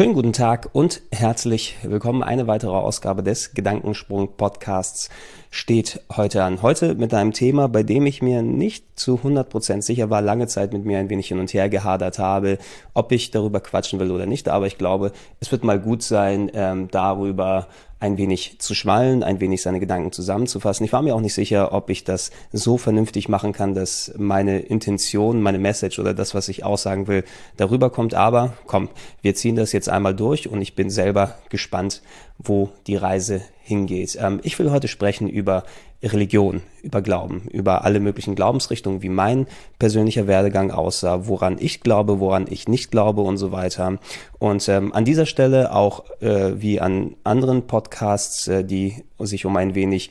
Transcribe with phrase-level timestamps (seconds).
[0.00, 2.22] Schönen guten Tag und herzlich willkommen.
[2.22, 5.10] Eine weitere Ausgabe des Gedankensprung Podcasts
[5.50, 6.62] steht heute an.
[6.62, 10.72] Heute mit einem Thema, bei dem ich mir nicht zu 100% sicher war, lange Zeit
[10.72, 12.56] mit mir ein wenig hin und her gehadert habe,
[12.94, 14.48] ob ich darüber quatschen will oder nicht.
[14.48, 17.66] Aber ich glaube, es wird mal gut sein, ähm, darüber
[18.00, 20.84] ein wenig zu schwallen, ein wenig seine Gedanken zusammenzufassen.
[20.84, 24.60] Ich war mir auch nicht sicher, ob ich das so vernünftig machen kann, dass meine
[24.60, 27.24] Intention, meine Message oder das, was ich aussagen will,
[27.58, 28.14] darüber kommt.
[28.14, 28.88] Aber komm,
[29.20, 32.00] wir ziehen das jetzt einmal durch und ich bin selber gespannt,
[32.42, 34.18] wo die Reise hingeht.
[34.20, 35.64] Ähm, ich will heute sprechen über
[36.02, 39.46] Religion, über Glauben, über alle möglichen Glaubensrichtungen, wie mein
[39.78, 43.98] persönlicher Werdegang aussah, woran ich glaube, woran ich nicht glaube und so weiter.
[44.38, 49.56] Und ähm, an dieser Stelle auch äh, wie an anderen Podcasts, äh, die sich um
[49.56, 50.10] ein wenig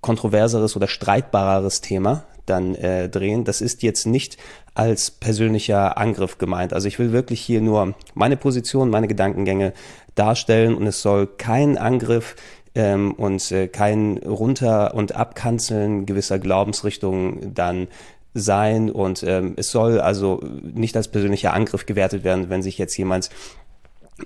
[0.00, 3.44] kontroverseres oder streitbareres Thema dann äh, drehen.
[3.44, 4.36] Das ist jetzt nicht
[4.74, 6.72] als persönlicher Angriff gemeint.
[6.72, 9.72] Also ich will wirklich hier nur meine Position, meine Gedankengänge
[10.14, 12.36] darstellen und es soll kein Angriff
[12.74, 17.88] ähm, und äh, kein Runter- und Abkanzeln gewisser Glaubensrichtungen dann
[18.32, 22.96] sein und ähm, es soll also nicht als persönlicher Angriff gewertet werden, wenn sich jetzt
[22.96, 23.28] jemand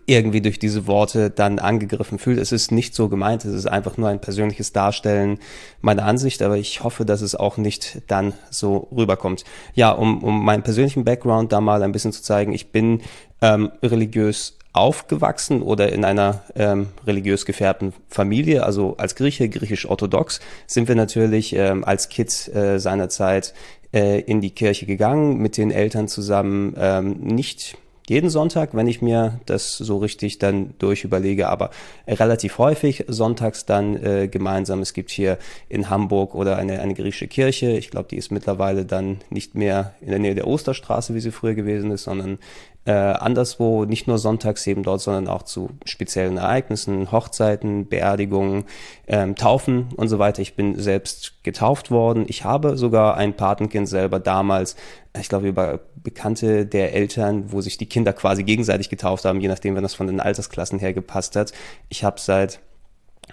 [0.06, 2.38] irgendwie durch diese Worte dann angegriffen fühlt.
[2.38, 5.38] Es ist nicht so gemeint, es ist einfach nur ein persönliches Darstellen
[5.80, 9.44] meiner Ansicht, aber ich hoffe, dass es auch nicht dann so rüberkommt.
[9.74, 13.02] Ja, um, um meinen persönlichen Background da mal ein bisschen zu zeigen, ich bin
[13.40, 20.88] ähm, religiös aufgewachsen oder in einer ähm, religiös gefärbten Familie, also als Grieche, griechisch-orthodox, sind
[20.88, 23.54] wir natürlich ähm, als Kids äh, seinerzeit
[23.92, 27.78] äh, in die Kirche gegangen, mit den Eltern zusammen, ähm, nicht
[28.08, 31.70] jeden Sonntag, wenn ich mir das so richtig dann durch überlege, aber
[32.06, 34.80] relativ häufig sonntags dann äh, gemeinsam.
[34.80, 35.38] Es gibt hier
[35.68, 37.70] in Hamburg oder eine, eine griechische Kirche.
[37.70, 41.30] Ich glaube, die ist mittlerweile dann nicht mehr in der Nähe der Osterstraße, wie sie
[41.30, 42.38] früher gewesen ist, sondern
[42.86, 48.64] äh, anderswo, nicht nur sonntags eben dort, sondern auch zu speziellen Ereignissen, Hochzeiten, Beerdigungen,
[49.06, 50.42] ähm, Taufen und so weiter.
[50.42, 52.24] Ich bin selbst getauft worden.
[52.28, 54.77] Ich habe sogar ein Patenkind selber damals,
[55.18, 59.48] ich glaube, über Bekannte der Eltern, wo sich die Kinder quasi gegenseitig getauft haben, je
[59.48, 61.52] nachdem, wenn das von den Altersklassen her gepasst hat.
[61.89, 62.61] Ich habe seit,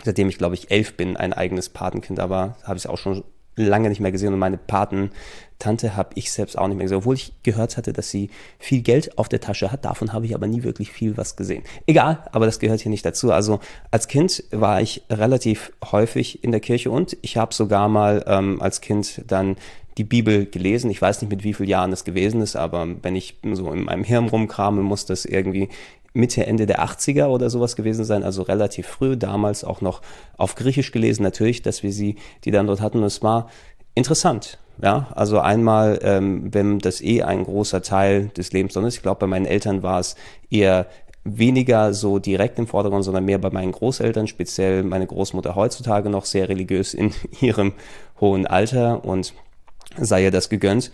[0.03, 3.23] seitdem ich glaube ich elf bin, ein eigenes Patenkind, aber habe ich auch schon
[3.65, 7.15] lange nicht mehr gesehen und meine Patentante habe ich selbst auch nicht mehr gesehen, obwohl
[7.15, 8.29] ich gehört hatte, dass sie
[8.59, 9.85] viel Geld auf der Tasche hat.
[9.85, 11.63] Davon habe ich aber nie wirklich viel was gesehen.
[11.85, 13.31] Egal, aber das gehört hier nicht dazu.
[13.31, 13.59] Also
[13.91, 18.61] als Kind war ich relativ häufig in der Kirche und ich habe sogar mal ähm,
[18.61, 19.55] als Kind dann
[19.97, 20.89] die Bibel gelesen.
[20.89, 23.83] Ich weiß nicht, mit wie vielen Jahren es gewesen ist, aber wenn ich so in
[23.83, 25.69] meinem Hirn rumkrame, muss das irgendwie
[26.13, 30.01] Mitte, Ende der 80er oder sowas gewesen sein, also relativ früh, damals auch noch
[30.37, 32.99] auf Griechisch gelesen, natürlich, dass wir sie, die dann dort hatten.
[32.99, 33.49] Und es war
[33.95, 34.57] interessant.
[34.81, 38.95] Ja, also einmal, ähm, wenn das eh ein großer Teil des Lebens ist.
[38.95, 40.15] Ich glaube, bei meinen Eltern war es
[40.49, 40.87] eher
[41.23, 46.25] weniger so direkt im Vordergrund, sondern mehr bei meinen Großeltern, speziell meine Großmutter heutzutage noch
[46.25, 47.73] sehr religiös in ihrem
[48.19, 49.33] hohen Alter und
[49.97, 50.91] sei ihr das gegönnt.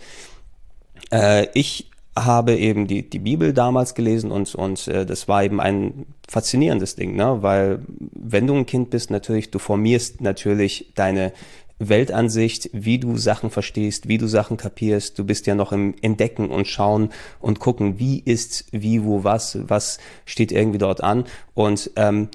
[1.10, 1.90] Äh, ich
[2.24, 6.96] habe eben die, die Bibel damals gelesen und, und äh, das war eben ein faszinierendes
[6.96, 7.38] Ding, ne?
[7.40, 7.80] weil
[8.12, 11.32] wenn du ein Kind bist, natürlich, du formierst natürlich deine
[11.78, 15.18] Weltansicht, wie du Sachen verstehst, wie du Sachen kapierst.
[15.18, 19.58] Du bist ja noch im Entdecken und Schauen und gucken, wie ist, wie, wo, was,
[19.68, 21.24] was steht irgendwie dort an.
[21.54, 22.28] Und ähm,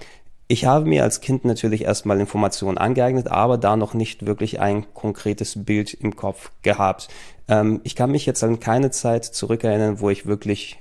[0.54, 4.86] ich habe mir als Kind natürlich erstmal Informationen angeeignet, aber da noch nicht wirklich ein
[4.94, 7.08] konkretes Bild im Kopf gehabt.
[7.48, 10.78] Ähm, ich kann mich jetzt an keine Zeit zurückerinnern, wo ich wirklich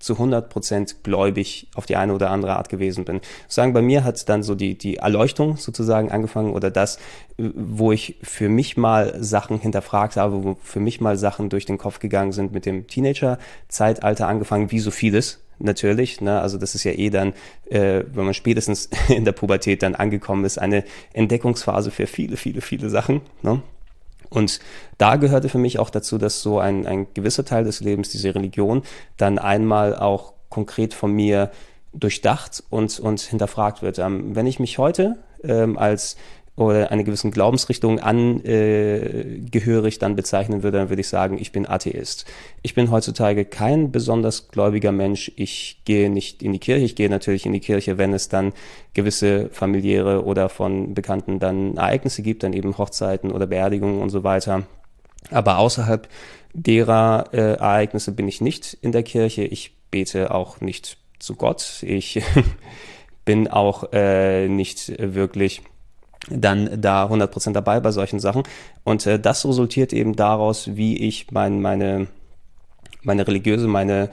[0.00, 3.20] zu 100 Prozent gläubig auf die eine oder andere Art gewesen bin.
[3.46, 6.98] Sagen, bei mir hat dann so die, die Erleuchtung sozusagen angefangen oder das,
[7.38, 11.78] wo ich für mich mal Sachen hinterfragt habe, wo für mich mal Sachen durch den
[11.78, 16.20] Kopf gegangen sind mit dem Teenager-Zeitalter angefangen, wie so vieles natürlich.
[16.20, 16.40] Ne?
[16.40, 17.32] Also das ist ja eh dann,
[17.70, 22.60] äh, wenn man spätestens in der Pubertät dann angekommen ist, eine Entdeckungsphase für viele, viele,
[22.60, 23.20] viele Sachen.
[23.42, 23.62] Ne?
[24.30, 24.60] Und
[24.98, 28.34] da gehörte für mich auch dazu, dass so ein, ein gewisser Teil des Lebens, diese
[28.34, 28.82] Religion,
[29.16, 31.50] dann einmal auch konkret von mir
[31.92, 33.98] durchdacht und, und hinterfragt wird.
[33.98, 36.16] Ähm, wenn ich mich heute ähm, als
[36.54, 42.26] oder einer gewissen Glaubensrichtung angehörig dann bezeichnen würde, dann würde ich sagen, ich bin Atheist.
[42.60, 45.32] Ich bin heutzutage kein besonders gläubiger Mensch.
[45.36, 46.84] Ich gehe nicht in die Kirche.
[46.84, 48.52] Ich gehe natürlich in die Kirche, wenn es dann
[48.92, 54.22] gewisse familiäre oder von Bekannten dann Ereignisse gibt, dann eben Hochzeiten oder Beerdigungen und so
[54.22, 54.64] weiter.
[55.30, 56.06] Aber außerhalb
[56.52, 59.44] derer äh, Ereignisse bin ich nicht in der Kirche.
[59.44, 61.82] Ich bete auch nicht zu Gott.
[61.82, 62.22] Ich
[63.24, 65.62] bin auch äh, nicht wirklich
[66.30, 68.42] dann da 100% dabei bei solchen Sachen.
[68.84, 72.06] Und äh, das resultiert eben daraus, wie ich mein, meine,
[73.02, 74.10] meine religiöse, meine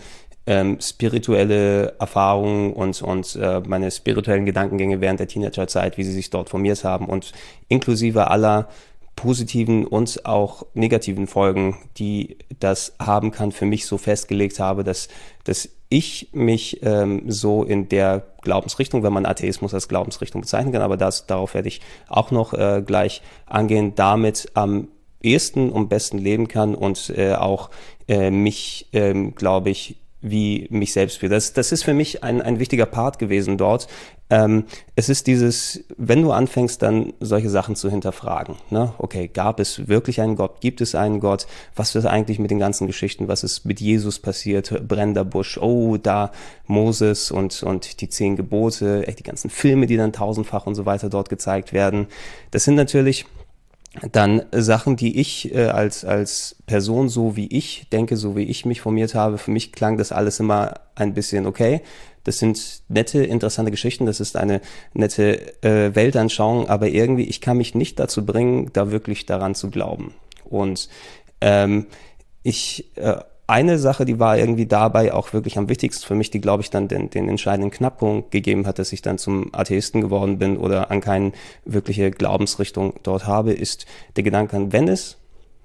[0.48, 6.32] ähm, spirituelle Erfahrung und, und äh, meine spirituellen Gedankengänge während der Teenagerzeit, wie sie sich
[6.32, 7.32] dort formiert haben und
[7.68, 8.68] inklusive aller
[9.16, 15.10] positiven und auch negativen Folgen, die das haben kann, für mich so festgelegt habe, dass,
[15.44, 20.84] dass ich mich ähm, so in der Glaubensrichtung, wenn man Atheismus als Glaubensrichtung bezeichnen kann,
[20.84, 24.90] aber das, darauf werde ich auch noch äh, gleich angehen, damit am
[25.22, 27.70] ehesten und besten leben kann und äh, auch
[28.08, 31.36] äh, mich, ähm, glaube ich, wie mich selbst fühle.
[31.36, 33.88] Das, das ist für mich ein, ein wichtiger Part gewesen dort.
[34.31, 38.56] Ähm, es ist dieses, wenn du anfängst, dann solche Sachen zu hinterfragen.
[38.69, 38.94] Ne?
[39.00, 40.62] Okay, gab es wirklich einen Gott?
[40.62, 41.48] Gibt es einen Gott?
[41.75, 43.27] Was ist eigentlich mit den ganzen Geschichten?
[43.27, 44.88] Was ist mit Jesus passiert?
[44.88, 45.57] Brennender Busch.
[45.57, 46.31] Oh, da
[46.68, 49.07] Moses und, und die zehn Gebote.
[49.07, 52.07] Echt die ganzen Filme, die dann tausendfach und so weiter dort gezeigt werden.
[52.51, 53.25] Das sind natürlich
[54.12, 58.66] dann Sachen, die ich äh, als, als Person, so wie ich denke, so wie ich
[58.66, 61.82] mich formiert habe, für mich klang das alles immer ein bisschen okay.
[62.24, 64.62] Das sind nette, interessante Geschichten, das ist eine
[64.94, 69.72] nette äh, Weltanschauung, aber irgendwie, ich kann mich nicht dazu bringen, da wirklich daran zu
[69.72, 70.14] glauben.
[70.44, 70.90] Und
[71.42, 71.88] ähm,
[72.44, 73.18] ich äh,
[73.50, 76.69] eine Sache, die war irgendwie dabei auch wirklich am wichtigsten für mich, die, glaube ich,
[76.69, 80.92] dann den, den entscheidenden Knackpunkt gegeben hat, dass ich dann zum Atheisten geworden bin oder
[80.92, 81.31] an keine
[81.66, 83.86] wirkliche Glaubensrichtung dort habe, ist
[84.16, 85.18] der Gedanke an, wenn es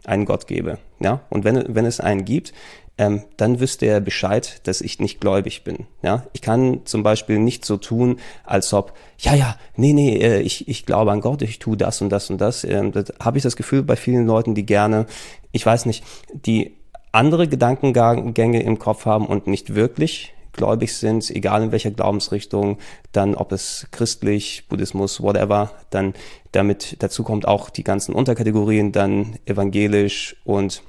[0.04, 2.52] einen Gott gäbe, ja, und wenn, wenn es einen gibt,
[2.96, 5.86] ähm, dann wüsste er Bescheid, dass ich nicht gläubig bin.
[6.02, 10.40] Ja, ich kann zum Beispiel nicht so tun, als ob, ja, ja, nee, nee, äh,
[10.40, 12.62] ich, ich glaube an Gott, ich tue das und das und das.
[12.64, 15.06] Ähm, das habe ich das Gefühl bei vielen Leuten, die gerne,
[15.50, 16.76] ich weiß nicht, die
[17.14, 22.78] andere Gedankengänge im Kopf haben und nicht wirklich gläubig sind, egal in welcher Glaubensrichtung,
[23.12, 26.14] dann ob es christlich, Buddhismus, whatever, dann
[26.52, 30.82] damit dazu kommt auch die ganzen Unterkategorien, dann evangelisch und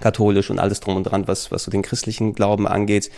[0.00, 3.10] katholisch und alles drum und dran, was, was so den christlichen Glauben angeht.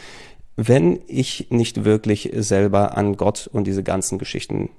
[0.57, 4.71] Wenn ich nicht wirklich selber an Gott und diese ganzen Geschichten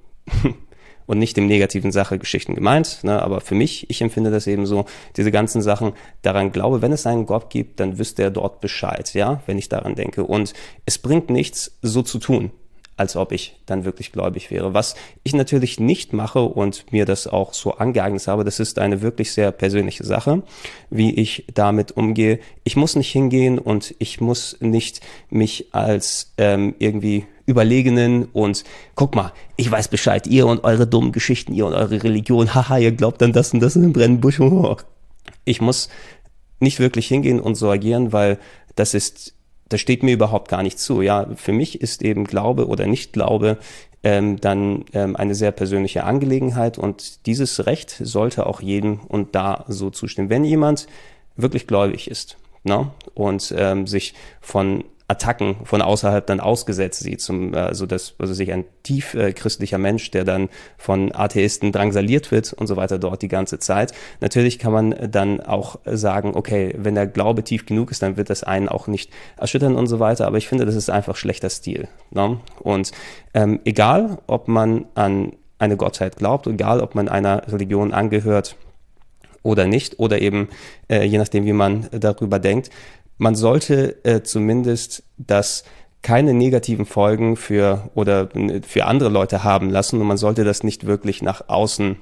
[1.06, 4.66] und nicht im negativen Sache Geschichten gemeint, ne, aber für mich, ich empfinde das eben
[4.66, 4.86] so,
[5.18, 9.14] diese ganzen Sachen daran glaube, wenn es einen Gott gibt, dann wüsste er dort Bescheid,
[9.14, 10.24] ja, wenn ich daran denke.
[10.24, 10.54] Und
[10.86, 12.52] es bringt nichts, so zu tun
[12.96, 14.74] als ob ich dann wirklich gläubig wäre.
[14.74, 19.02] Was ich natürlich nicht mache und mir das auch so angeeignet habe, das ist eine
[19.02, 20.44] wirklich sehr persönliche Sache,
[20.90, 22.40] wie ich damit umgehe.
[22.64, 28.64] Ich muss nicht hingehen und ich muss nicht mich als ähm, irgendwie Überlegenen und
[28.96, 32.78] guck mal, ich weiß Bescheid, ihr und eure dummen Geschichten, ihr und eure Religion, haha,
[32.78, 34.40] ihr glaubt an das und das in dem Brennenbusch.
[35.46, 35.90] Ich muss
[36.60, 38.40] nicht wirklich hingehen und so agieren, weil
[38.76, 39.34] das ist
[39.74, 41.02] das steht mir überhaupt gar nicht zu.
[41.02, 43.58] Ja, für mich ist eben Glaube oder Nicht-Glaube
[44.04, 49.66] ähm, dann ähm, eine sehr persönliche Angelegenheit und dieses Recht sollte auch jedem und da
[49.68, 50.30] so zustimmen.
[50.30, 50.88] Wenn jemand
[51.36, 57.54] wirklich gläubig ist ne, und ähm, sich von Attacken von außerhalb dann ausgesetzt sieht, zum,
[57.54, 62.54] also das, also sich ein tief äh, christlicher Mensch, der dann von Atheisten drangsaliert wird
[62.54, 63.94] und so weiter dort die ganze Zeit.
[64.22, 68.30] Natürlich kann man dann auch sagen, okay, wenn der Glaube tief genug ist, dann wird
[68.30, 71.50] das einen auch nicht erschüttern und so weiter, aber ich finde, das ist einfach schlechter
[71.50, 71.90] Stil.
[72.12, 72.40] Ne?
[72.62, 72.92] Und
[73.34, 78.56] ähm, egal, ob man an eine Gottheit glaubt, egal, ob man einer Religion angehört,
[79.44, 80.48] oder nicht, oder eben
[80.90, 82.70] äh, je nachdem, wie man darüber denkt,
[83.18, 85.64] man sollte äh, zumindest das
[86.02, 88.30] keine negativen Folgen für oder
[88.68, 91.96] für andere Leute haben lassen und man sollte das nicht wirklich nach außen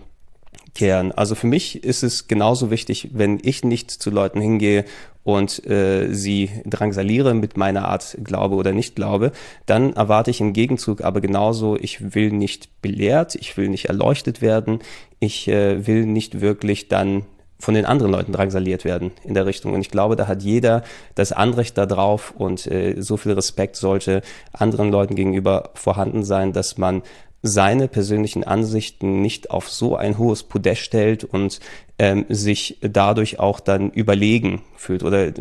[0.73, 1.11] kehren.
[1.11, 4.85] Also für mich ist es genauso wichtig, wenn ich nicht zu Leuten hingehe
[5.23, 9.31] und äh, sie drangsaliere mit meiner Art Glaube oder nicht Glaube,
[9.65, 14.41] dann erwarte ich im Gegenzug aber genauso, ich will nicht belehrt, ich will nicht erleuchtet
[14.41, 14.79] werden,
[15.19, 17.25] ich äh, will nicht wirklich dann
[17.61, 19.73] von den anderen Leuten drangsaliert werden in der Richtung.
[19.73, 20.83] Und ich glaube, da hat jeder
[21.15, 26.77] das Anrecht darauf und äh, so viel Respekt sollte anderen Leuten gegenüber vorhanden sein, dass
[26.77, 27.03] man
[27.43, 31.59] seine persönlichen Ansichten nicht auf so ein hohes Podest stellt und
[31.97, 35.03] ähm, sich dadurch auch dann überlegen fühlt.
[35.03, 35.33] Oder äh,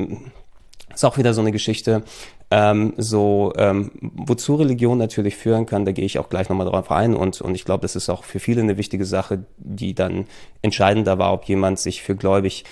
[0.95, 2.03] ist auch wieder so eine Geschichte.
[2.51, 6.91] Ähm, so, ähm, wozu Religion natürlich führen kann, da gehe ich auch gleich nochmal drauf
[6.91, 10.27] ein und, und ich glaube, das ist auch für viele eine wichtige Sache, die dann
[10.63, 12.65] entscheidender war, ob jemand sich für gläubig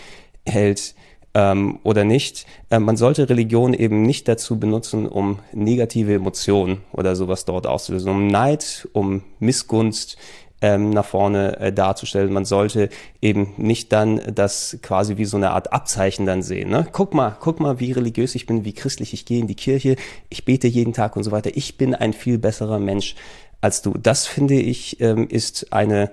[0.44, 0.94] hält
[1.34, 2.46] ähm, oder nicht.
[2.70, 8.10] Ähm, man sollte Religion eben nicht dazu benutzen, um negative Emotionen oder sowas dort auszulösen,
[8.10, 10.16] um Neid, um Missgunst,
[10.60, 12.32] ähm, nach vorne äh, darzustellen.
[12.32, 12.88] Man sollte
[13.20, 16.70] eben nicht dann das quasi wie so eine Art Abzeichen dann sehen.
[16.70, 16.86] Ne?
[16.92, 19.96] Guck mal, guck mal, wie religiös ich bin, wie christlich ich gehe in die Kirche,
[20.28, 21.50] ich bete jeden Tag und so weiter.
[21.54, 23.14] Ich bin ein viel besserer Mensch
[23.60, 23.94] als du.
[23.94, 26.10] Das finde ich ähm, ist eine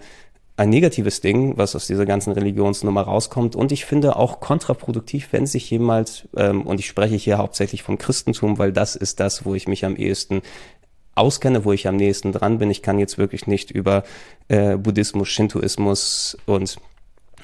[0.58, 3.56] ein negatives Ding, was aus dieser ganzen Religionsnummer rauskommt.
[3.56, 7.98] Und ich finde auch kontraproduktiv, wenn sich jemand, ähm, und ich spreche hier hauptsächlich vom
[7.98, 10.42] Christentum, weil das ist das, wo ich mich am ehesten
[11.16, 12.70] auskenne, wo ich am nächsten dran bin.
[12.70, 14.04] Ich kann jetzt wirklich nicht über
[14.48, 16.78] äh, Buddhismus, Shintoismus und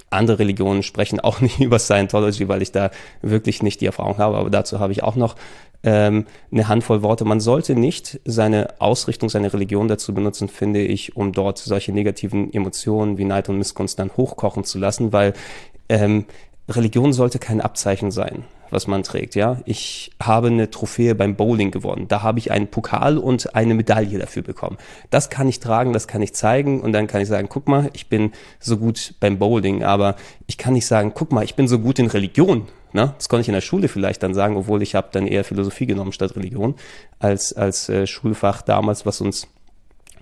[0.10, 4.38] andere Religionen sprechen, auch nicht über Scientology, weil ich da wirklich nicht die Erfahrung habe.
[4.38, 5.36] Aber dazu habe ich auch noch
[5.84, 7.26] ähm, eine Handvoll Worte.
[7.26, 12.54] Man sollte nicht seine Ausrichtung, seine Religion dazu benutzen, finde ich, um dort solche negativen
[12.54, 15.34] Emotionen wie Neid und Missgunst dann hochkochen zu lassen, weil
[15.90, 16.26] ähm,
[16.70, 19.36] Religion sollte kein Abzeichen sein was man trägt.
[19.36, 22.08] Ja, ich habe eine Trophäe beim Bowling gewonnen.
[22.08, 24.78] Da habe ich einen Pokal und eine Medaille dafür bekommen.
[25.10, 27.90] Das kann ich tragen, das kann ich zeigen und dann kann ich sagen, guck mal,
[27.94, 30.16] ich bin so gut beim Bowling, aber
[30.48, 32.68] ich kann nicht sagen, guck mal, ich bin so gut in Religion.
[32.94, 33.14] Ne?
[33.18, 35.86] Das konnte ich in der Schule vielleicht dann sagen, obwohl ich habe dann eher Philosophie
[35.86, 36.76] genommen statt Religion
[37.20, 39.48] als als äh, Schulfach damals, was uns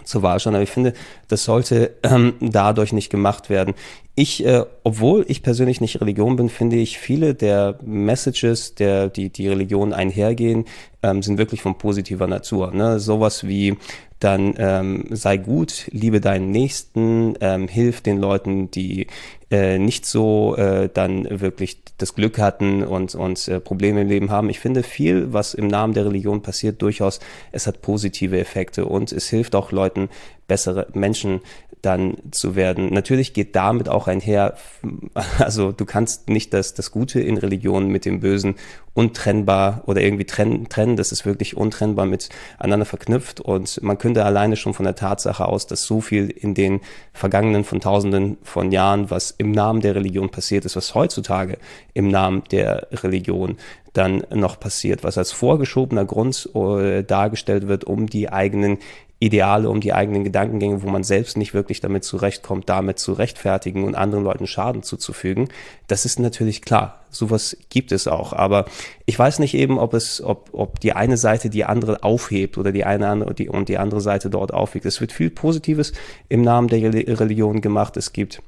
[0.03, 0.55] zur Wahl stand.
[0.55, 0.93] Aber ich finde,
[1.27, 3.75] das sollte ähm, dadurch nicht gemacht werden.
[4.21, 9.29] Ich, äh, obwohl ich persönlich nicht Religion bin, finde ich viele der Messages, der die
[9.29, 10.65] die Religion einhergehen,
[11.01, 12.73] ähm, sind wirklich von positiver Natur.
[12.73, 12.99] Ne?
[12.99, 13.77] Sowas wie
[14.19, 19.07] dann ähm, sei gut, liebe deinen Nächsten, ähm, hilf den Leuten, die
[19.51, 24.31] äh, nicht so äh, dann wirklich das Glück hatten und, und äh, Probleme im Leben
[24.31, 24.49] haben.
[24.49, 27.21] Ich finde viel, was im Namen der Religion passiert, durchaus,
[27.53, 30.09] es hat positive Effekte und es hilft auch Leuten,
[30.47, 31.39] bessere Menschen
[31.81, 32.93] dann zu werden.
[32.93, 34.55] Natürlich geht damit auch einher,
[35.39, 38.55] also du kannst nicht das, das Gute in Religion mit dem Bösen
[38.93, 44.57] untrennbar oder irgendwie trennen, trennen, das ist wirklich untrennbar miteinander verknüpft und man könnte alleine
[44.57, 46.81] schon von der Tatsache aus, dass so viel in den
[47.13, 51.59] vergangenen von Tausenden von Jahren, was im Namen der Religion passiert ist, was heutzutage
[51.93, 53.57] im Namen der Religion
[53.93, 58.77] dann noch passiert, was als vorgeschobener Grund äh, dargestellt wird, um die eigenen
[59.21, 63.83] Ideale, um die eigenen Gedankengänge, wo man selbst nicht wirklich damit zurechtkommt, damit zu rechtfertigen
[63.83, 65.49] und anderen Leuten Schaden zuzufügen.
[65.87, 67.01] Das ist natürlich klar.
[67.09, 68.31] Sowas gibt es auch.
[68.31, 68.65] Aber
[69.05, 72.71] ich weiß nicht eben, ob es, ob, ob die eine Seite die andere aufhebt oder
[72.71, 74.85] die eine andere die, und die andere Seite dort aufwiegt.
[74.85, 75.91] Es wird viel Positives
[76.29, 77.97] im Namen der Religion gemacht.
[77.97, 78.41] Es gibt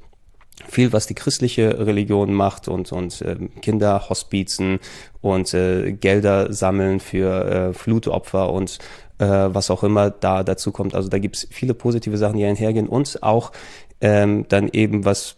[0.68, 4.78] viel, was die christliche Religion macht und, und äh, Kinder hospizen
[5.20, 8.78] und äh, Gelder sammeln für äh, Flutopfer und
[9.22, 10.94] äh, was auch immer da dazu kommt.
[10.94, 13.52] Also da gibt es viele positive Sachen, die einhergehen und auch
[14.00, 15.36] ähm, dann eben was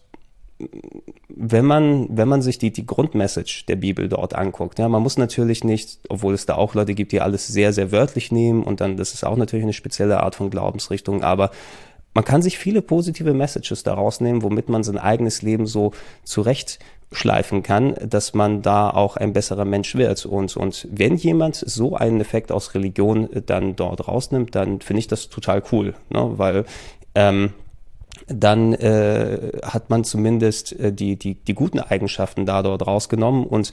[1.29, 5.19] wenn man, wenn man sich die, die Grundmessage der Bibel dort anguckt, ja, man muss
[5.19, 8.81] natürlich nicht, obwohl es da auch Leute gibt, die alles sehr, sehr wörtlich nehmen und
[8.81, 11.51] dann, das ist auch natürlich eine spezielle Art von Glaubensrichtung, aber
[12.15, 15.91] man kann sich viele positive Messages daraus nehmen, womit man sein eigenes Leben so
[16.23, 16.79] zurecht
[17.15, 20.27] schleifen kann, dass man da auch ein besserer Mensch wird.
[20.27, 25.09] Und, und wenn jemand so einen Effekt aus Religion dann dort rausnimmt, dann finde ich
[25.09, 26.33] das total cool, ne?
[26.37, 26.65] weil
[27.15, 27.53] ähm,
[28.27, 33.73] dann äh, hat man zumindest äh, die, die, die guten Eigenschaften da dort rausgenommen und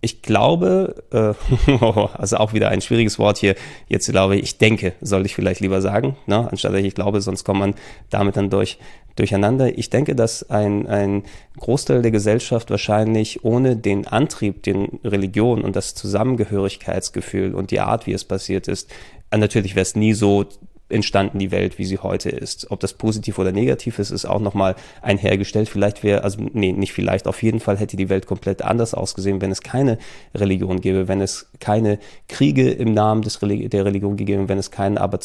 [0.00, 1.74] ich glaube, äh,
[2.14, 3.54] also auch wieder ein schwieriges Wort hier,
[3.88, 6.48] jetzt glaube ich, ich denke, soll ich vielleicht lieber sagen, ne?
[6.50, 7.74] anstatt ich glaube, sonst kommt man
[8.10, 8.78] damit dann durch,
[9.16, 9.76] durcheinander.
[9.76, 11.24] Ich denke, dass ein, ein
[11.58, 18.06] Großteil der Gesellschaft wahrscheinlich ohne den Antrieb, den Religion und das Zusammengehörigkeitsgefühl und die Art,
[18.06, 18.90] wie es passiert ist,
[19.34, 20.46] natürlich wäre es nie so
[20.88, 22.70] entstanden die Welt, wie sie heute ist.
[22.70, 25.68] Ob das positiv oder negativ ist, ist auch nochmal einhergestellt.
[25.68, 29.40] Vielleicht wäre, also nee, nicht vielleicht, auf jeden Fall hätte die Welt komplett anders ausgesehen,
[29.40, 29.98] wenn es keine
[30.34, 34.98] Religion gäbe, wenn es keine Kriege im Namen des der Religion gegeben, wenn es keinen
[34.98, 35.18] aber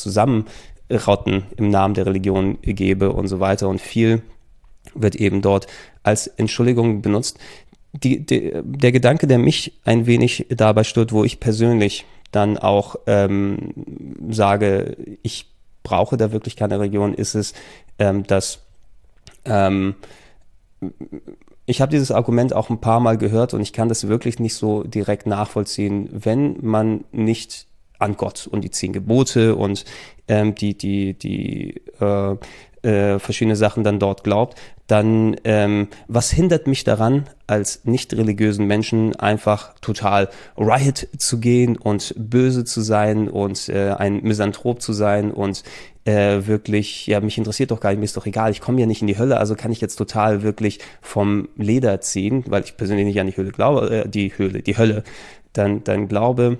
[0.91, 3.69] Zusammenrotten im Namen der Religion gäbe und so weiter.
[3.69, 4.21] Und viel
[4.93, 5.67] wird eben dort
[6.03, 7.39] als Entschuldigung benutzt.
[7.93, 12.95] Die, die, der Gedanke, der mich ein wenig dabei stört, wo ich persönlich dann auch
[13.05, 13.73] ähm,
[14.29, 15.47] sage, ich
[15.83, 17.53] brauche da wirklich keine Region, ist es,
[17.99, 18.59] ähm, dass
[19.43, 19.95] ähm,
[21.65, 24.55] ich habe dieses Argument auch ein paar Mal gehört und ich kann das wirklich nicht
[24.55, 27.67] so direkt nachvollziehen, wenn man nicht
[28.01, 29.85] an Gott und die zehn Gebote und
[30.27, 32.35] ähm, die, die, die äh,
[32.83, 38.65] äh, verschiedene Sachen dann dort glaubt, dann ähm, was hindert mich daran, als nicht religiösen
[38.65, 44.93] Menschen einfach total riot zu gehen und böse zu sein und äh, ein Misanthrop zu
[44.93, 45.63] sein und
[46.05, 48.87] äh, wirklich, ja, mich interessiert doch gar nicht, mir ist doch egal, ich komme ja
[48.87, 52.75] nicht in die Hölle, also kann ich jetzt total wirklich vom Leder ziehen, weil ich
[52.75, 55.03] persönlich nicht an die Höhle glaube, äh, die Höhle, die Hölle,
[55.53, 56.57] dann, dann glaube,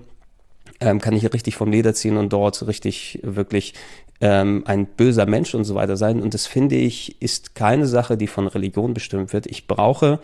[0.82, 3.74] ähm, kann ich richtig vom Leder ziehen und dort richtig wirklich
[4.20, 6.22] ähm, ein böser Mensch und so weiter sein.
[6.22, 9.46] Und das finde ich, ist keine Sache, die von Religion bestimmt wird.
[9.46, 10.20] Ich brauche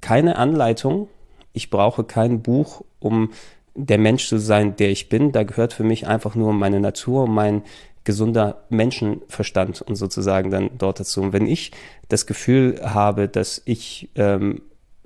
[0.00, 1.08] keine Anleitung,
[1.52, 3.30] ich brauche kein Buch, um
[3.74, 5.32] der Mensch zu sein, der ich bin.
[5.32, 7.62] Da gehört für mich einfach nur meine Natur, mein
[8.04, 11.20] gesunder Menschenverstand und sozusagen dann dort dazu.
[11.20, 11.72] Und wenn ich
[12.08, 14.62] das Gefühl habe, dass ich ähm,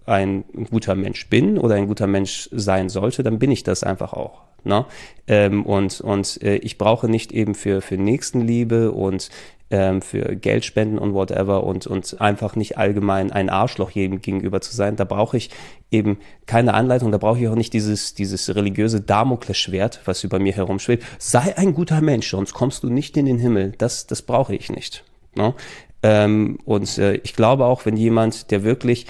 [0.06, 4.12] ein guter Mensch bin oder ein guter Mensch sein sollte, dann bin ich das einfach
[4.12, 4.42] auch.
[4.64, 4.86] Ne?
[5.26, 9.30] Ähm, und und äh, ich brauche nicht eben für, für Nächstenliebe und
[9.70, 14.74] ähm, für Geldspenden und whatever und, und einfach nicht allgemein ein Arschloch jedem gegenüber zu
[14.74, 14.96] sein.
[14.96, 15.50] Da brauche ich
[15.90, 20.52] eben keine Anleitung, da brauche ich auch nicht dieses, dieses religiöse Damoklesschwert, was über mir
[20.52, 21.04] herumschwebt.
[21.18, 23.72] Sei ein guter Mensch, sonst kommst du nicht in den Himmel.
[23.78, 25.04] Das, das brauche ich nicht.
[25.34, 25.54] Ne?
[26.02, 29.06] Ähm, und äh, ich glaube auch, wenn jemand, der wirklich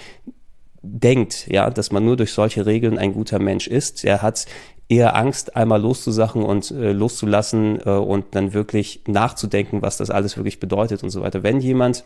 [0.80, 4.46] denkt, ja, dass man nur durch solche Regeln ein guter Mensch ist, er hat
[4.88, 10.36] eher Angst, einmal loszusachen und äh, loszulassen äh, und dann wirklich nachzudenken, was das alles
[10.36, 11.42] wirklich bedeutet und so weiter.
[11.42, 12.04] Wenn jemand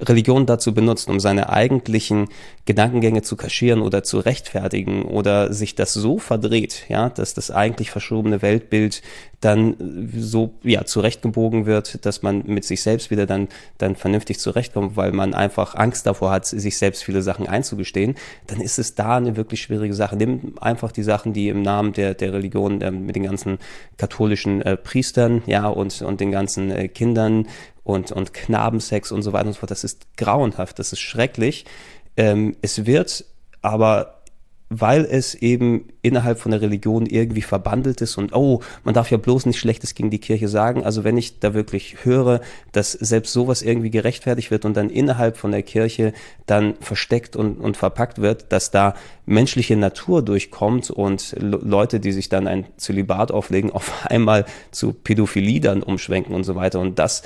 [0.00, 2.28] Religion dazu benutzt, um seine eigentlichen
[2.64, 7.90] Gedankengänge zu kaschieren oder zu rechtfertigen oder sich das so verdreht, ja, dass das eigentlich
[7.90, 9.02] verschobene Weltbild
[9.40, 9.74] dann
[10.16, 15.10] so ja zurechtgebogen wird, dass man mit sich selbst wieder dann dann vernünftig zurechtkommt, weil
[15.10, 18.14] man einfach Angst davor hat, sich selbst viele Sachen einzugestehen,
[18.46, 20.16] dann ist es da eine wirklich schwierige Sache.
[20.16, 23.58] Nimm einfach die Sachen, die im Namen der der Religion äh, mit den ganzen
[23.96, 27.46] katholischen äh, Priestern, ja und und den ganzen äh, Kindern
[27.84, 29.70] und, und Knabensex und so weiter und so fort.
[29.70, 31.64] Das ist grauenhaft, das ist schrecklich.
[32.16, 33.24] Ähm, es wird
[33.62, 34.22] aber
[34.80, 39.18] weil es eben innerhalb von der Religion irgendwie verbandelt ist und oh, man darf ja
[39.18, 40.82] bloß nicht Schlechtes gegen die Kirche sagen.
[40.82, 42.40] Also wenn ich da wirklich höre,
[42.72, 46.14] dass selbst sowas irgendwie gerechtfertigt wird und dann innerhalb von der Kirche
[46.46, 48.94] dann versteckt und, und verpackt wird, dass da
[49.26, 55.60] menschliche Natur durchkommt und Leute, die sich dann ein Zölibat auflegen, auf einmal zu Pädophilie
[55.60, 56.80] dann umschwenken und so weiter.
[56.80, 57.22] Und das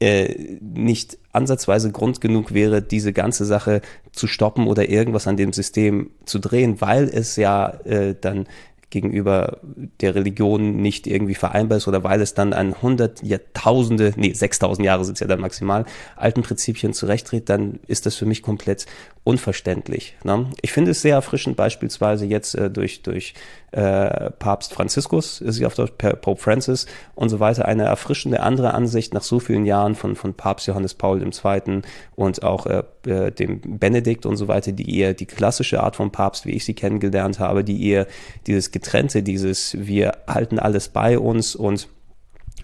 [0.00, 3.80] äh, nicht ansatzweise Grund genug wäre, diese ganze Sache
[4.12, 8.46] zu stoppen oder irgendwas an dem System zu drehen, weil es ja äh, dann
[8.90, 9.58] gegenüber
[10.00, 14.84] der Religion nicht irgendwie vereinbar ist oder weil es dann an hundert Jahrtausende, nee, 6000
[14.84, 15.84] Jahre sind es ja dann maximal,
[16.16, 18.86] alten Prinzipien zurechtdreht, dann ist das für mich komplett
[19.24, 20.16] unverständlich.
[20.24, 20.46] Ne?
[20.62, 23.34] Ich finde es sehr erfrischend, beispielsweise jetzt äh, durch, durch
[23.72, 28.72] äh, Papst Franziskus, ist sie auf Deutsch, Pope Francis und so weiter, eine erfrischende andere
[28.72, 31.82] Ansicht nach so vielen Jahren von, von Papst Johannes Paul II.
[32.16, 36.12] und auch äh, äh, dem Benedikt und so weiter, die eher die klassische Art von
[36.12, 38.06] Papst, wie ich sie kennengelernt habe, die eher
[38.46, 41.88] dieses Getrennte, dieses wir halten alles bei uns und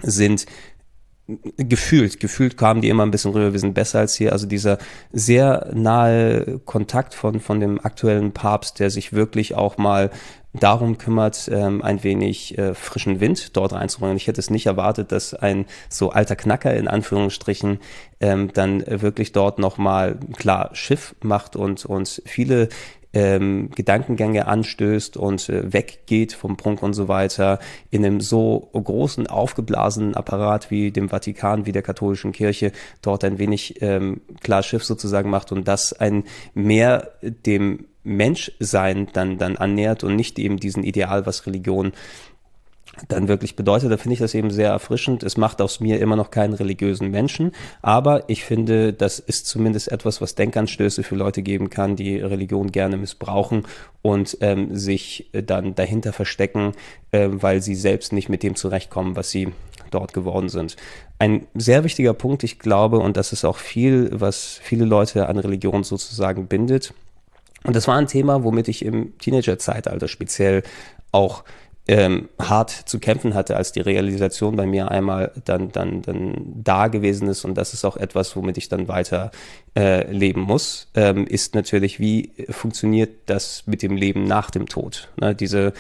[0.03, 0.47] sind
[1.27, 4.33] gefühlt, gefühlt kamen die immer ein bisschen rüber, wir sind besser als hier.
[4.33, 4.79] Also dieser
[5.13, 10.11] sehr nahe Kontakt von, von dem aktuellen Papst, der sich wirklich auch mal
[10.53, 14.17] darum kümmert, ähm, ein wenig äh, frischen Wind dort reinzubringen.
[14.17, 17.81] Ich hätte es nicht erwartet, dass ein so alter Knacker in Anführungsstrichen
[18.21, 22.69] ähm, dann wirklich dort nochmal klar Schiff macht und, und viele
[23.15, 29.27] ähm, Gedankengänge anstößt und äh, weggeht vom Prunk und so weiter, in einem so großen,
[29.29, 34.85] aufgeblasenen Apparat wie dem Vatikan, wie der katholischen Kirche, dort ein wenig ähm, klar Schiff
[34.85, 36.25] sozusagen macht und das ein
[36.55, 41.93] mehr dem Menschsein dann, dann annähert und nicht eben diesen Ideal, was Religion
[43.09, 45.23] dann wirklich bedeutet, da finde ich das eben sehr erfrischend.
[45.23, 47.53] Es macht aus mir immer noch keinen religiösen Menschen,
[47.83, 52.73] aber ich finde, das ist zumindest etwas, was Denkanstöße für Leute geben kann, die Religion
[52.73, 53.67] gerne missbrauchen
[54.03, 56.73] und ähm, sich dann dahinter verstecken,
[57.11, 59.53] äh, weil sie selbst nicht mit dem zurechtkommen, was sie
[59.91, 60.77] dort geworden sind.
[61.19, 65.39] Ein sehr wichtiger Punkt, ich glaube, und das ist auch viel, was viele Leute an
[65.39, 66.93] Religion sozusagen bindet.
[67.65, 70.63] Und das war ein Thema, womit ich im Teenagerzeitalter speziell
[71.13, 71.45] auch
[71.87, 76.89] ähm, hart zu kämpfen hatte, als die Realisation bei mir einmal dann, dann, dann da
[76.89, 77.45] gewesen ist.
[77.45, 79.31] Und das ist auch etwas, womit ich dann weiter
[79.77, 85.11] äh, leben muss, ähm, ist natürlich, wie funktioniert das mit dem Leben nach dem Tod?
[85.21, 85.75] Ne, diese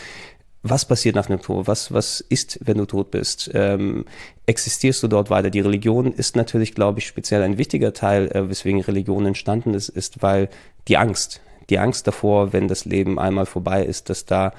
[0.67, 1.67] was passiert nach dem Tod?
[1.67, 3.51] Was, was ist, wenn du tot bist?
[3.53, 4.07] Ähm,
[4.47, 5.51] existierst du dort weiter?
[5.51, 9.91] Die Religion ist natürlich, glaube ich, speziell ein wichtiger Teil, äh, weswegen Religion entstanden ist,
[9.91, 10.49] ist, weil
[10.89, 14.55] die Angst, die Angst davor, wenn das Leben einmal vorbei ist, dass da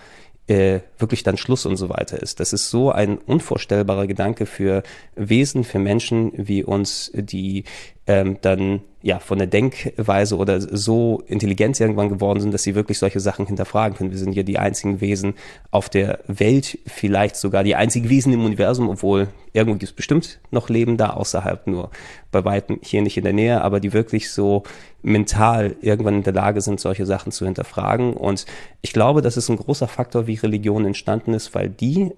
[0.48, 2.40] äh, wirklich dann Schluss und so weiter ist.
[2.40, 4.84] Das ist so ein unvorstellbarer Gedanke für
[5.16, 7.64] Wesen, für Menschen wie uns, die
[8.08, 13.00] ähm, dann ja von der Denkweise oder so intelligent irgendwann geworden sind, dass sie wirklich
[13.00, 14.12] solche Sachen hinterfragen können.
[14.12, 15.34] Wir sind ja die einzigen Wesen
[15.72, 20.40] auf der Welt, vielleicht sogar die einzigen Wesen im Universum, obwohl irgendwo gibt es bestimmt
[20.52, 21.92] noch Leben da außerhalb, nur
[22.32, 24.64] bei weitem hier nicht in der Nähe, aber die wirklich so
[25.02, 28.14] mental irgendwann in der Lage sind, solche Sachen zu hinterfragen.
[28.14, 28.46] Und
[28.82, 32.12] ich glaube, das ist ein großer Faktor, wie Religion entstanden ist, weil die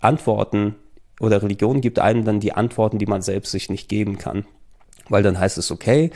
[0.00, 0.74] Antworten
[1.20, 4.44] oder Religion gibt einem dann die Antworten, die man selbst sich nicht geben kann.
[5.08, 6.10] Weil dann heißt es, okay,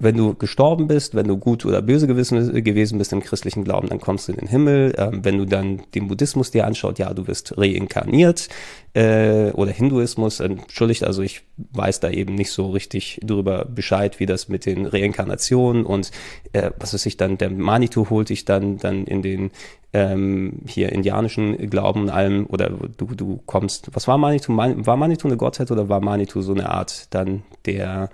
[0.00, 4.00] wenn du gestorben bist, wenn du gut oder böse gewesen bist im christlichen Glauben, dann
[4.00, 4.94] kommst du in den Himmel.
[4.96, 8.48] Ähm, wenn du dann den Buddhismus dir anschaut, ja, du wirst reinkarniert
[8.94, 14.26] äh, oder Hinduismus, entschuldigt, also ich weiß da eben nicht so richtig drüber Bescheid, wie
[14.26, 16.10] das mit den Reinkarnationen und
[16.54, 19.50] äh, was weiß ich dann, der Manitou holt dich dann, dann in den
[19.92, 24.56] ähm, hier indianischen Glauben und allem, oder du, du kommst, was war Manitou?
[24.56, 28.08] War Manitou eine Gottheit oder war Manitou so eine Art dann der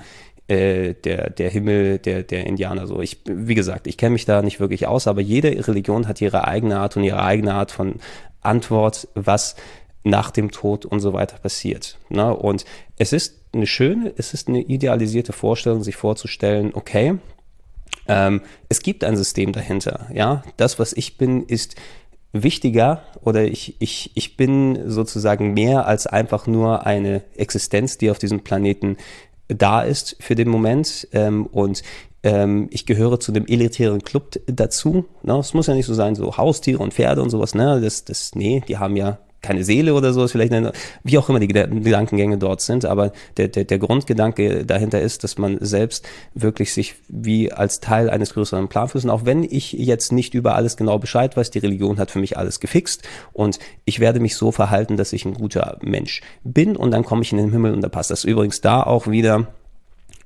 [0.49, 2.87] äh, der, der Himmel der, der Indianer.
[2.87, 6.21] So, ich, wie gesagt, ich kenne mich da nicht wirklich aus, aber jede Religion hat
[6.21, 7.97] ihre eigene Art und ihre eigene Art von
[8.43, 9.57] Antwort, was
[10.05, 11.99] nach dem Tod und so weiter passiert.
[12.09, 12.35] Ne?
[12.35, 12.65] Und
[12.97, 17.19] es ist eine schöne, es ist eine idealisierte Vorstellung, sich vorzustellen, okay,
[18.07, 20.07] ähm, es gibt ein System dahinter.
[20.15, 21.75] Ja, das, was ich bin, ist
[22.33, 28.19] wichtiger oder ich, ich, ich bin sozusagen mehr als einfach nur eine Existenz, die auf
[28.19, 28.97] diesem Planeten
[29.49, 31.83] da ist für den Moment ähm, und
[32.23, 35.05] ähm, ich gehöre zu dem elitären Club dazu.
[35.23, 35.39] Ne?
[35.39, 37.81] Es muss ja nicht so sein, so Haustiere und Pferde und sowas, ne?
[37.81, 40.73] Das, das, nee, die haben ja keine Seele oder so, ist vielleicht eine,
[41.05, 45.39] wie auch immer die Gedankengänge dort sind, aber der, der, der Grundgedanke dahinter ist, dass
[45.39, 48.67] man selbst wirklich sich wie als Teil eines größeren.
[48.67, 52.19] Und auch wenn ich jetzt nicht über alles genau Bescheid weiß, die Religion hat für
[52.19, 56.77] mich alles gefixt und ich werde mich so verhalten, dass ich ein guter Mensch bin
[56.77, 58.25] und dann komme ich in den Himmel und da passt das.
[58.25, 59.47] Übrigens da auch wieder,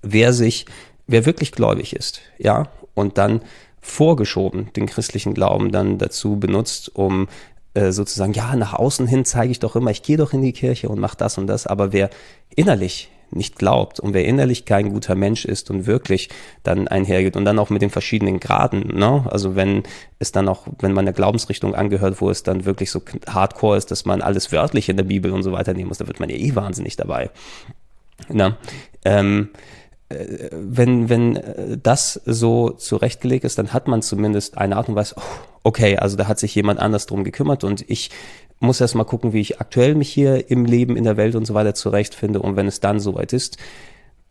[0.03, 0.67] wer sich,
[1.07, 3.41] wer wirklich gläubig ist, ja, und dann
[3.81, 7.29] vorgeschoben den christlichen Glauben dann dazu benutzt, um
[7.75, 10.53] äh, sozusagen, ja, nach außen hin zeige ich doch immer, ich gehe doch in die
[10.53, 12.11] Kirche und mache das und das, aber wer
[12.55, 16.29] innerlich nicht glaubt und wer innerlich kein guter Mensch ist und wirklich
[16.63, 19.25] dann einhergeht und dann auch mit den verschiedenen Graden, ne?
[19.31, 19.85] Also wenn
[20.19, 23.91] es dann auch, wenn man der Glaubensrichtung angehört, wo es dann wirklich so hardcore ist,
[23.91, 26.29] dass man alles wörtlich in der Bibel und so weiter nehmen muss, da wird man
[26.29, 27.31] ja eh wahnsinnig dabei.
[28.29, 28.59] Na,
[29.05, 29.59] ähm, äh,
[30.11, 35.15] wenn, wenn äh, das so zurechtgelegt ist, dann hat man zumindest eine Art und Weise,
[35.17, 35.23] oh,
[35.63, 38.11] okay, also da hat sich jemand anders drum gekümmert und ich
[38.59, 41.47] muss erst mal gucken, wie ich aktuell mich hier im Leben, in der Welt und
[41.47, 42.43] so weiter zurechtfinde.
[42.43, 43.57] Und wenn es dann soweit ist,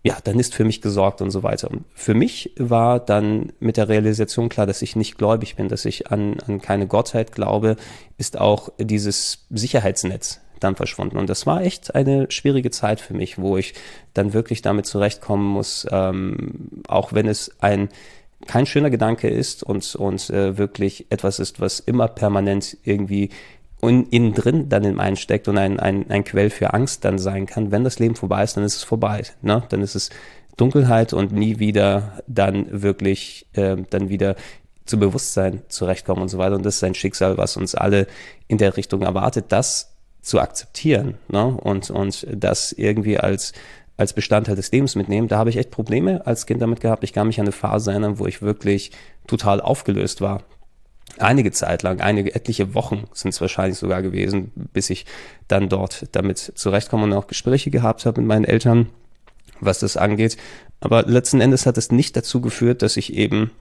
[0.03, 1.69] ja, dann ist für mich gesorgt und so weiter.
[1.71, 5.83] Und für mich war dann mit der Realisation klar, dass ich nicht gläubig bin, dass
[5.83, 7.75] ich an, an keine Gottheit glaube,
[8.17, 11.17] ist auch dieses Sicherheitsnetz dann verschwunden.
[11.17, 13.73] Und das war echt eine schwierige Zeit für mich, wo ich
[14.13, 17.89] dann wirklich damit zurechtkommen muss, ähm, auch wenn es ein
[18.47, 23.29] kein schöner Gedanke ist und, und äh, wirklich etwas ist, was immer permanent irgendwie
[23.81, 27.19] in, innen drin dann in einen steckt und ein, ein, ein Quell für Angst dann
[27.19, 27.71] sein kann.
[27.71, 29.23] Wenn das Leben vorbei ist, dann ist es vorbei.
[29.41, 29.63] Ne?
[29.69, 30.09] Dann ist es
[30.57, 34.35] Dunkelheit und nie wieder dann wirklich äh, dann wieder
[34.85, 36.55] zu Bewusstsein zurechtkommen und so weiter.
[36.55, 38.07] Und das ist ein Schicksal, was uns alle
[38.47, 41.45] in der Richtung erwartet, das zu akzeptieren ne?
[41.45, 43.53] und, und das irgendwie als
[43.99, 45.27] als Bestandteil des Lebens mitnehmen.
[45.27, 47.03] Da habe ich echt Probleme als Kind damit gehabt.
[47.03, 48.91] Ich kann mich an eine Phase erinnern, wo ich wirklich
[49.27, 50.43] total aufgelöst war.
[51.17, 55.05] Einige Zeit lang, einige etliche Wochen sind es wahrscheinlich sogar gewesen, bis ich
[55.49, 58.87] dann dort damit zurechtkomme und auch Gespräche gehabt habe mit meinen Eltern,
[59.59, 60.37] was das angeht.
[60.79, 63.51] Aber letzten Endes hat es nicht dazu geführt, dass ich eben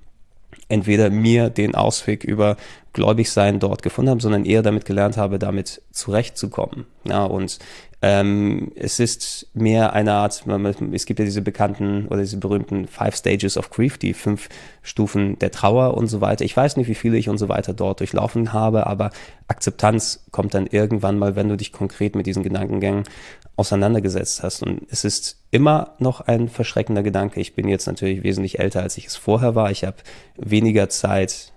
[0.69, 2.57] entweder mir den Ausweg über
[2.93, 6.87] gläubig sein dort gefunden habe, sondern eher damit gelernt habe, damit zurechtzukommen.
[7.05, 7.59] Ja, und
[8.01, 10.45] ähm, es ist mehr eine Art,
[10.93, 14.49] es gibt ja diese bekannten oder diese berühmten Five Stages of Grief, die fünf
[14.83, 16.45] Stufen der Trauer und so weiter.
[16.45, 19.11] Ich weiß nicht, wie viele ich und so weiter dort durchlaufen habe, aber
[19.49, 23.03] Akzeptanz kommt dann irgendwann mal, wenn du dich konkret mit diesen Gedankengängen
[23.57, 24.63] auseinandergesetzt hast.
[24.63, 27.41] Und es ist immer noch ein verschreckender Gedanke.
[27.41, 29.73] Ich bin jetzt natürlich wesentlich älter, als ich es vorher war.
[29.73, 29.97] Ich habe
[30.37, 31.53] weniger Zeit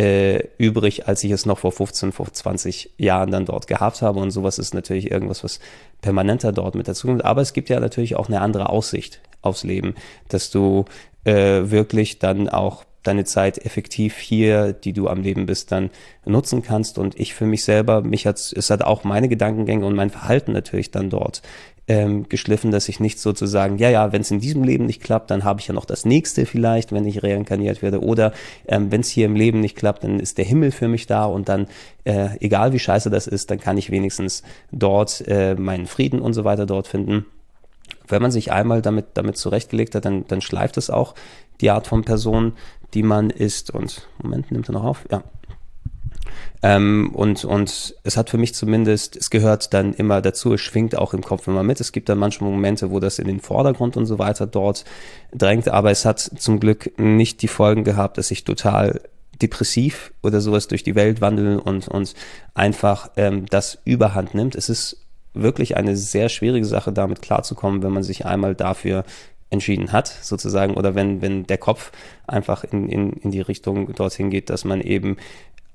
[0.00, 4.18] äh, übrig, als ich es noch vor 15, vor 20 Jahren dann dort gehabt habe.
[4.20, 5.60] Und sowas ist natürlich irgendwas, was
[6.00, 7.22] permanenter dort mit dazu kommt.
[7.22, 9.94] Aber es gibt ja natürlich auch eine andere Aussicht aufs Leben,
[10.28, 10.86] dass du
[11.24, 15.90] äh, wirklich dann auch deine Zeit effektiv hier, die du am Leben bist, dann
[16.24, 16.98] nutzen kannst.
[16.98, 20.52] Und ich für mich selber, mich hat es hat auch meine Gedankengänge und mein Verhalten
[20.52, 21.42] natürlich dann dort
[21.90, 25.28] ähm, geschliffen, dass ich nicht sozusagen, ja, ja, wenn es in diesem Leben nicht klappt,
[25.28, 28.00] dann habe ich ja noch das nächste vielleicht, wenn ich reinkarniert werde.
[28.00, 28.32] Oder
[28.68, 31.24] ähm, wenn es hier im Leben nicht klappt, dann ist der Himmel für mich da
[31.24, 31.66] und dann,
[32.04, 36.32] äh, egal wie scheiße das ist, dann kann ich wenigstens dort äh, meinen Frieden und
[36.32, 37.26] so weiter dort finden.
[38.06, 41.16] Wenn man sich einmal damit, damit zurechtgelegt hat, dann, dann schleift es auch
[41.60, 42.52] die Art von Person,
[42.94, 43.70] die man ist.
[43.70, 45.04] Und Moment, nimmt er noch auf?
[45.10, 45.22] Ja.
[46.62, 50.96] Ähm, und, und es hat für mich zumindest, es gehört dann immer dazu, es schwingt
[50.96, 51.80] auch im Kopf immer mit.
[51.80, 54.84] Es gibt dann manchmal Momente, wo das in den Vordergrund und so weiter dort
[55.32, 59.00] drängt, aber es hat zum Glück nicht die Folgen gehabt, dass ich total
[59.40, 62.14] depressiv oder sowas durch die Welt wandeln und, und
[62.52, 64.54] einfach ähm, das überhand nimmt.
[64.54, 64.98] Es ist
[65.32, 69.04] wirklich eine sehr schwierige Sache, damit klarzukommen, wenn man sich einmal dafür
[69.50, 71.92] entschieden hat, sozusagen, oder wenn, wenn der Kopf
[72.26, 75.16] einfach in, in, in die Richtung dorthin geht, dass man eben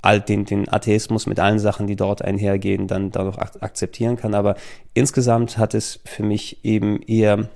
[0.02, 4.36] all den, den Atheismus mit allen Sachen, die dort einhergehen, dann dadurch ak akzeptieren kann.
[4.36, 4.56] Aber
[4.94, 7.50] insgesamt hat es für mich eben eher,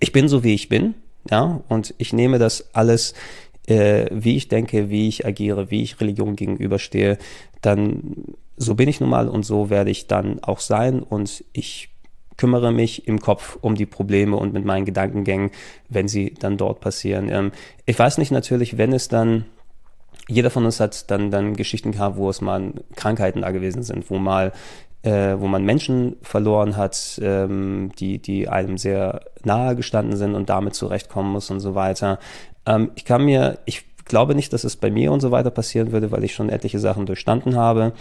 [0.00, 0.94] ich bin so wie ich bin,
[1.30, 3.14] ja, und ich nehme das alles,
[3.66, 7.18] äh, wie ich denke, wie ich agiere, wie ich Religion gegenüberstehe,
[7.60, 11.90] dann so bin ich nun mal und so werde ich dann auch sein und ich
[12.36, 15.50] kümmere mich im Kopf um die Probleme und mit meinen Gedankengängen,
[15.88, 17.28] wenn sie dann dort passieren.
[17.30, 17.52] Ähm,
[17.84, 19.46] ich weiß nicht natürlich, wenn es dann
[20.28, 24.10] jeder von uns hat dann, dann Geschichten gehabt, wo es mal Krankheiten da gewesen sind,
[24.10, 24.52] wo mal
[25.02, 30.48] äh, wo man Menschen verloren hat, ähm, die, die einem sehr nahe gestanden sind und
[30.48, 32.18] damit zurechtkommen muss und so weiter.
[32.66, 35.92] Ähm, ich kann mir, ich glaube nicht, dass es bei mir und so weiter passieren
[35.92, 37.92] würde, weil ich schon etliche Sachen durchstanden habe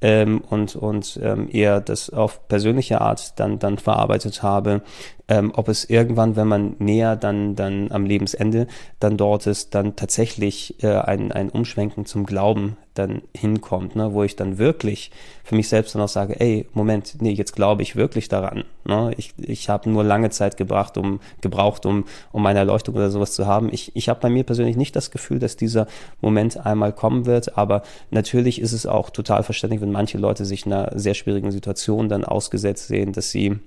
[0.00, 4.82] ähm, und, und ähm, eher das auf persönliche Art dann, dann verarbeitet habe.
[5.30, 8.66] Ähm, ob es irgendwann, wenn man näher dann, dann am Lebensende
[8.98, 14.24] dann dort ist, dann tatsächlich äh, ein, ein Umschwenken zum Glauben dann hinkommt, ne, wo
[14.24, 15.12] ich dann wirklich
[15.44, 18.64] für mich selbst dann auch sage, ey, Moment, nee, jetzt glaube ich wirklich daran.
[18.84, 19.12] Ne?
[19.18, 23.32] Ich, ich habe nur lange Zeit gebracht, um, gebraucht, um, um meine Erleuchtung oder sowas
[23.32, 23.72] zu haben.
[23.72, 25.86] Ich, ich habe bei mir persönlich nicht das Gefühl, dass dieser
[26.20, 30.66] Moment einmal kommen wird, aber natürlich ist es auch total verständlich, wenn manche Leute sich
[30.66, 33.60] einer sehr schwierigen Situation dann ausgesetzt sehen, dass sie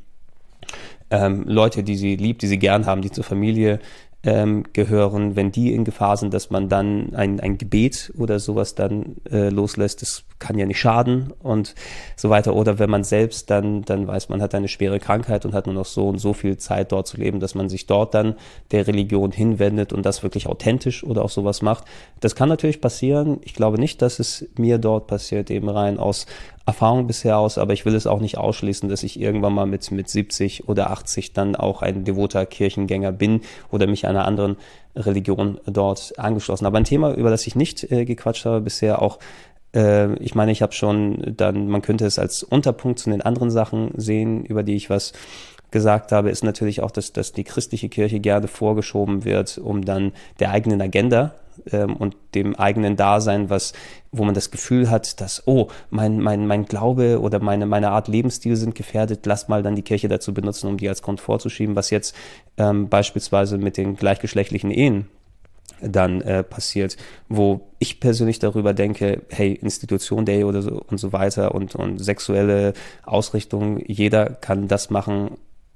[1.14, 3.80] ähm, Leute, die sie liebt, die sie gern haben, die zur Familie
[4.24, 8.74] ähm, gehören, wenn die in Gefahr sind, dass man dann ein, ein Gebet oder sowas
[8.74, 11.76] dann äh, loslässt, das kann ja nicht schaden und
[12.16, 12.56] so weiter.
[12.56, 15.76] Oder wenn man selbst dann, dann weiß, man hat eine schwere Krankheit und hat nur
[15.76, 18.36] noch so und so viel Zeit dort zu leben, dass man sich dort dann
[18.72, 21.84] der Religion hinwendet und das wirklich authentisch oder auch sowas macht.
[22.22, 23.40] Das kann natürlich passieren.
[23.44, 26.26] Ich glaube nicht, dass es mir dort passiert, eben rein aus
[26.66, 29.92] Erfahrung bisher aus, aber ich will es auch nicht ausschließen, dass ich irgendwann mal mit,
[29.92, 34.56] mit 70 oder 80 dann auch ein devoter Kirchengänger bin oder mich einer anderen
[34.96, 36.66] Religion dort angeschlossen.
[36.66, 39.20] Aber ein Thema, über das ich nicht äh, gequatscht habe bisher, auch
[39.76, 43.52] äh, ich meine, ich habe schon dann, man könnte es als Unterpunkt zu den anderen
[43.52, 45.12] Sachen sehen, über die ich was
[45.72, 50.14] gesagt habe, ist natürlich auch, dass, dass die christliche Kirche gerne vorgeschoben wird, um dann
[50.40, 51.34] der eigenen Agenda
[51.72, 53.74] ähm, und dem eigenen Dasein, was,
[54.12, 58.08] wo man das Gefühl hat, dass, oh, mein, mein, mein Glaube oder meine, meine Art
[58.08, 61.76] Lebensstil sind gefährdet, lass mal dann die Kirche dazu benutzen, um die als Grund vorzuschieben,
[61.76, 62.16] was jetzt
[62.58, 65.08] ähm, beispielsweise mit den gleichgeschlechtlichen Ehen
[65.82, 66.98] dann äh, passiert,
[67.30, 72.00] wo ich persönlich darüber denke, hey, Institution Ehe oder so und so weiter und, und
[72.00, 75.32] sexuelle Ausrichtung, jeder kann das machen,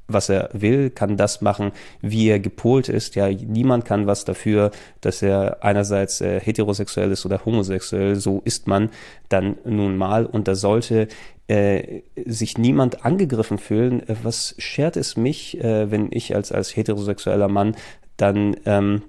[0.07, 3.15] was er will, kann das machen, wie er gepolt ist.
[3.15, 8.15] Ja, niemand kann was dafür, dass er einerseits äh, heterosexuell ist oder homosexuell.
[8.15, 8.89] So ist man
[9.29, 10.25] dann nun mal.
[10.25, 11.07] Und da sollte
[11.47, 14.07] äh, sich niemand angegriffen fühlen.
[14.07, 17.75] Äh, was schert es mich, äh, wenn ich als, als heterosexueller Mann
[18.17, 19.03] dann ähm,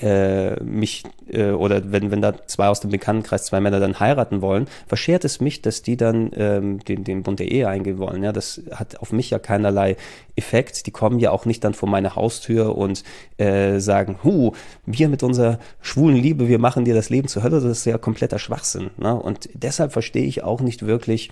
[0.00, 4.40] äh, mich äh, oder wenn, wenn da zwei aus dem Bekanntenkreis, zwei Männer dann heiraten
[4.40, 8.22] wollen, verschert es mich, dass die dann ähm, den, den Bund der Ehe eingehen wollen.
[8.22, 9.96] Ja, das hat auf mich ja keinerlei
[10.36, 10.86] Effekt.
[10.86, 13.02] Die kommen ja auch nicht dann vor meine Haustür und
[13.38, 14.52] äh, sagen, hu,
[14.86, 17.60] wir mit unserer schwulen Liebe, wir machen dir das Leben zur Hölle.
[17.60, 18.90] Das ist ja kompletter Schwachsinn.
[18.96, 19.14] Ne?
[19.14, 21.30] Und deshalb verstehe ich auch nicht wirklich,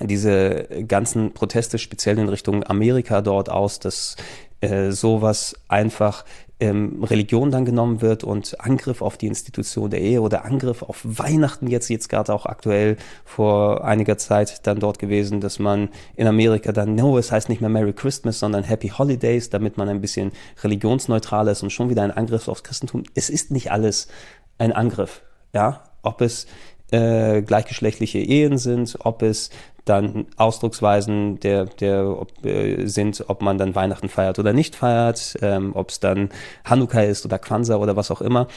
[0.00, 4.16] diese ganzen Proteste speziell in Richtung Amerika dort aus, dass
[4.60, 6.24] äh, sowas einfach
[6.64, 11.00] ähm, Religion dann genommen wird und Angriff auf die Institution der Ehe oder Angriff auf
[11.04, 16.26] Weihnachten jetzt, jetzt gerade auch aktuell vor einiger Zeit dann dort gewesen, dass man in
[16.26, 20.00] Amerika dann, no, es heißt nicht mehr Merry Christmas, sondern Happy Holidays, damit man ein
[20.00, 23.02] bisschen religionsneutral ist und schon wieder ein Angriff aufs Christentum.
[23.14, 24.08] Es ist nicht alles
[24.56, 25.22] ein Angriff,
[25.52, 26.46] ja, ob es
[26.90, 29.50] äh, gleichgeschlechtliche Ehen sind, ob es
[29.84, 35.36] dann Ausdrucksweisen der, der ob, äh, sind, ob man dann Weihnachten feiert oder nicht feiert,
[35.42, 36.30] ähm, ob es dann
[36.64, 38.48] Hanukkah ist oder Kwanzaa oder was auch immer.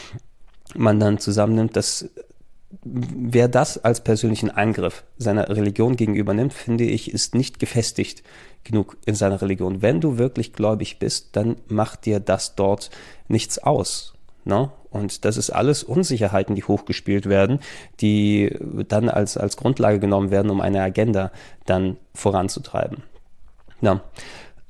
[0.76, 2.10] man dann zusammennimmt, dass
[2.84, 8.24] wer das als persönlichen Eingriff seiner Religion gegenüber nimmt, finde ich, ist nicht gefestigt
[8.64, 9.82] genug in seiner Religion.
[9.82, 12.90] Wenn du wirklich gläubig bist, dann macht dir das dort
[13.28, 14.14] nichts aus.
[14.48, 14.72] Ne?
[14.90, 17.60] Und das ist alles Unsicherheiten, die hochgespielt werden,
[18.00, 18.56] die
[18.88, 21.32] dann als, als Grundlage genommen werden, um eine Agenda
[21.66, 23.04] dann voranzutreiben.
[23.82, 24.02] Ja.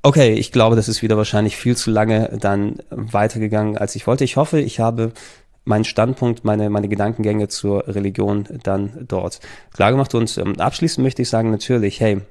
[0.01, 4.23] Okay, ich glaube, das ist wieder wahrscheinlich viel zu lange dann weitergegangen, als ich wollte.
[4.23, 5.11] Ich hoffe, ich habe
[5.63, 9.39] meinen Standpunkt, meine, meine Gedankengänge zur Religion dann dort
[9.73, 10.15] klar gemacht.
[10.15, 12.21] Und ähm, abschließend möchte ich sagen, natürlich, hey,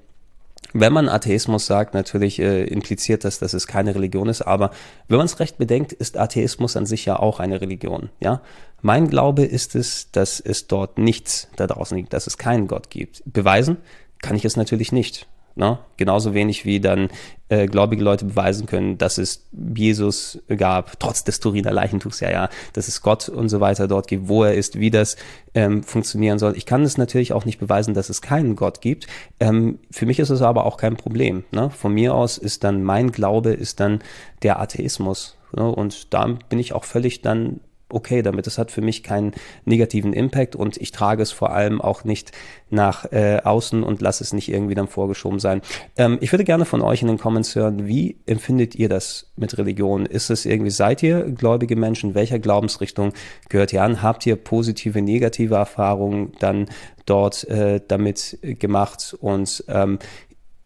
[0.73, 4.71] wenn man Atheismus sagt, natürlich äh, impliziert das, dass es keine Religion ist, aber
[5.09, 8.11] wenn man es recht bedenkt, ist Atheismus an sich ja auch eine Religion.
[8.21, 8.43] Ja,
[8.83, 12.91] mein Glaube ist es, dass es dort nichts da draußen liegt, dass es keinen Gott
[12.91, 13.23] gibt.
[13.27, 13.79] Beweisen
[14.23, 15.27] kann ich es natürlich nicht.
[15.59, 15.79] Ne?
[15.97, 17.09] Genauso wenig wie dann
[17.49, 22.49] äh, gläubige Leute beweisen können, dass es Jesus gab, trotz des Turiner Leichentuchs, ja, ja,
[22.75, 25.17] dass es Gott und so weiter dort gibt, wo er ist, wie das
[25.55, 26.59] ähm, funktionieren soll.
[26.59, 29.07] Ich kann es natürlich auch nicht beweisen, dass es keinen Gott gibt.
[29.41, 31.45] Ähm, für mich ist es aber auch kein Problem.
[31.53, 31.71] Ne?
[31.71, 34.01] Von mir aus ist dann mein Glaube, ist dann
[34.43, 35.39] der Atheismus.
[35.57, 35.67] Ne?
[35.67, 38.47] Und da bin ich auch völlig dann okay damit.
[38.47, 39.33] Es hat für mich keinen
[39.65, 42.33] negativen Impact und ich trage es vor allem auch nicht
[42.69, 45.63] nach äh, außen und lasse es nicht irgendwie dann vorgeschoben sein.
[45.97, 49.57] Ähm, ich würde gerne von euch in den Comments hören, wie empfindet ihr das mit
[49.57, 50.05] Religion?
[50.05, 52.15] Ist es irgendwie, seid ihr gläubige Menschen?
[52.15, 53.13] Welcher Glaubensrichtung
[53.49, 54.03] gehört ihr an?
[54.03, 56.67] Habt ihr positive, negative Erfahrungen dann
[57.05, 59.17] dort äh, damit gemacht?
[59.21, 60.01] Und ähm,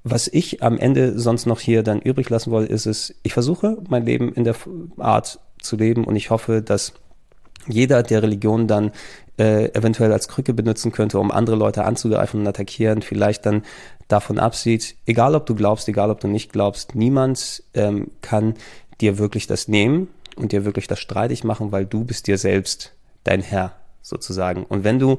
[0.02, 3.76] was ich am Ende sonst noch hier dann übrig lassen wollte, ist es, ich versuche
[3.88, 4.56] mein Leben in der
[4.96, 6.94] Art zu leben und ich hoffe, dass
[7.66, 8.92] jeder, der Religion dann
[9.38, 13.62] äh, eventuell als Krücke benutzen könnte, um andere Leute anzugreifen und attackieren, vielleicht dann
[14.08, 18.54] davon absieht, egal ob du glaubst, egal ob du nicht glaubst, niemand ähm, kann
[19.00, 22.92] dir wirklich das nehmen und dir wirklich das streitig machen, weil du bist dir selbst
[23.24, 24.64] dein Herr sozusagen.
[24.64, 25.18] Und wenn du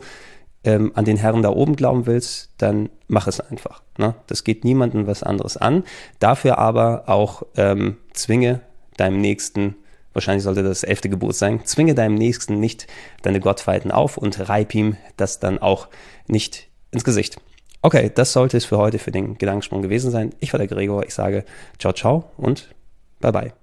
[0.63, 3.81] ähm, an den Herren da oben glauben willst, dann mach es einfach.
[3.97, 4.15] Ne?
[4.27, 5.83] Das geht niemandem was anderes an.
[6.19, 8.61] Dafür aber auch ähm, zwinge
[8.97, 9.75] deinem Nächsten
[10.13, 12.87] wahrscheinlich sollte das elfte Gebot sein, zwinge deinem Nächsten nicht
[13.21, 15.87] deine Gottfeiten auf und reib ihm das dann auch
[16.27, 17.37] nicht ins Gesicht.
[17.81, 20.31] Okay, das sollte es für heute für den Gedankensprung gewesen sein.
[20.39, 21.45] Ich war der Gregor, ich sage
[21.79, 22.73] ciao, ciao und
[23.19, 23.60] bye bye.